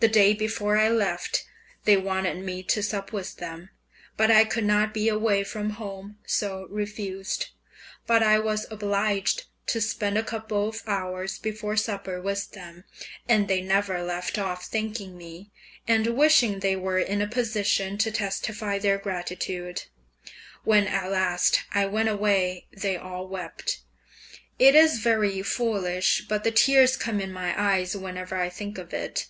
The 0.00 0.08
day 0.10 0.34
before 0.34 0.76
I 0.76 0.90
left 0.90 1.46
they 1.86 1.96
wanted 1.96 2.36
me 2.44 2.62
to 2.64 2.82
sup 2.82 3.10
with 3.14 3.36
them, 3.36 3.70
but 4.18 4.30
I 4.30 4.44
could 4.44 4.66
not 4.66 4.92
be 4.92 5.08
away 5.08 5.42
from 5.44 5.70
home, 5.80 6.18
so 6.26 6.66
refused. 6.68 7.46
But 8.06 8.22
I 8.22 8.38
was 8.38 8.66
obliged 8.70 9.44
to 9.68 9.80
spend 9.80 10.18
a 10.18 10.22
couple 10.22 10.68
of 10.68 10.82
hours 10.86 11.38
before 11.38 11.74
supper 11.78 12.20
with 12.20 12.50
them, 12.50 12.84
and 13.30 13.48
they 13.48 13.62
never 13.62 14.02
left 14.02 14.38
off 14.38 14.66
thanking 14.66 15.16
me, 15.16 15.50
and 15.88 16.06
wishing 16.08 16.58
they 16.58 16.76
were 16.76 16.98
in 16.98 17.22
a 17.22 17.26
position 17.26 17.96
to 17.96 18.10
testify 18.12 18.78
their 18.78 18.98
gratitude. 18.98 19.84
When 20.64 20.86
at 20.86 21.10
last 21.10 21.62
I 21.72 21.86
went 21.86 22.10
away 22.10 22.66
they 22.76 22.98
all 22.98 23.26
wept. 23.26 23.80
It 24.58 24.74
is 24.74 24.98
very 24.98 25.40
foolish, 25.40 26.26
but 26.28 26.44
the 26.44 26.50
tears 26.50 26.98
come 26.98 27.22
in 27.22 27.32
my 27.32 27.58
eyes 27.58 27.96
whenever 27.96 28.36
I 28.36 28.50
think 28.50 28.76
of 28.76 28.92
it. 28.92 29.28